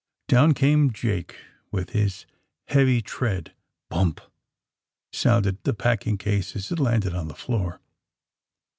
[0.27, 1.37] Down came Jake,
[1.71, 2.25] with his
[2.69, 3.53] heavy tread.
[3.87, 4.19] Bump!
[5.13, 7.79] sounded the packing case as it landed on the floor.